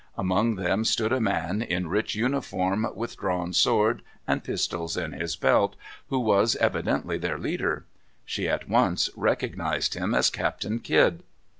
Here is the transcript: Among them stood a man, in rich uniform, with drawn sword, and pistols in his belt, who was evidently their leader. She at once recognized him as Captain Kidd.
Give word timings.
Among 0.17 0.55
them 0.55 0.83
stood 0.83 1.11
a 1.13 1.21
man, 1.21 1.61
in 1.61 1.87
rich 1.87 2.15
uniform, 2.15 2.87
with 2.95 3.17
drawn 3.17 3.53
sword, 3.53 4.01
and 4.25 4.43
pistols 4.43 4.97
in 4.97 5.11
his 5.11 5.35
belt, 5.35 5.75
who 6.09 6.17
was 6.17 6.55
evidently 6.55 7.19
their 7.19 7.37
leader. 7.37 7.85
She 8.25 8.49
at 8.49 8.67
once 8.67 9.11
recognized 9.15 9.93
him 9.93 10.15
as 10.15 10.31
Captain 10.31 10.79
Kidd. 10.79 11.21